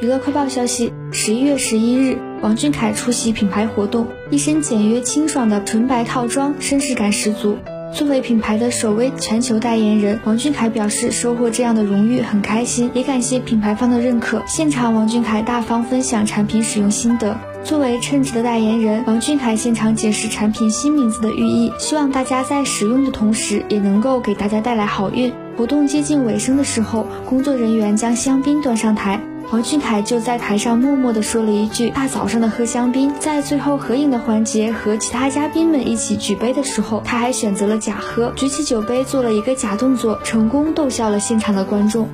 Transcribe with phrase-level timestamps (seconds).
[0.00, 7.58] 娱乐快报消息：十一月十一日，王俊凯出席品牌活动，一身简约清爽的纯白套装，绅士感十足。
[7.92, 14.42] 作为品牌的首位全球代言人，王俊凯表示收获这样的荣誉很开心，也感谢品牌方的认可。
[14.46, 17.36] 现场，王俊凯大方分享产品使用心得。
[17.62, 25.30] 作为称职的代言人，王俊凯现场解释产品新名字的寓意，希望大家在使用的同时，也能够给大家带来好运。
[25.58, 29.20] 活动接近尾声的时候，工作人员将香槟端上台。
[29.50, 42.08] 王俊凯就在台上默默地说了一句：“大早上的喝香槟。”在最后合影的环节和其他嘉宾们一起举杯的时候，他还选择了假喝，举起酒杯做了一个假动作，成功逗笑了现场的观众。